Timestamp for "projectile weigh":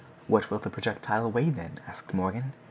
0.71-1.51